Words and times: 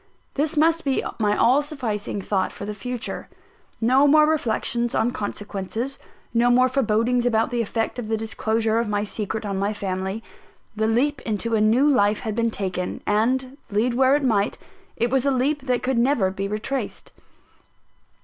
This 0.33 0.57
must 0.57 0.83
be 0.83 1.03
my 1.19 1.37
all 1.37 1.61
sufficing 1.61 2.23
thought 2.23 2.51
for 2.51 2.65
the 2.65 2.73
future. 2.73 3.29
No 3.79 4.07
more 4.07 4.25
reflections 4.25 4.95
on 4.95 5.11
consequences, 5.11 5.99
no 6.33 6.49
more 6.49 6.67
forebodings 6.67 7.27
about 7.27 7.51
the 7.51 7.61
effect 7.61 7.99
of 7.99 8.07
the 8.07 8.17
disclosure 8.17 8.79
of 8.79 8.89
my 8.89 9.03
secret 9.03 9.45
on 9.45 9.59
my 9.59 9.73
family 9.73 10.23
the 10.75 10.87
leap 10.87 11.21
into 11.21 11.53
a 11.53 11.61
new 11.61 11.87
life 11.87 12.21
had 12.21 12.33
been 12.35 12.49
taken, 12.49 13.03
and, 13.05 13.57
lead 13.69 13.93
where 13.93 14.15
it 14.15 14.23
might, 14.23 14.57
it 14.97 15.11
was 15.11 15.23
a 15.23 15.29
leap 15.29 15.67
that 15.67 15.83
could 15.83 15.99
never 15.99 16.31
be 16.31 16.47
retraced! 16.47 17.11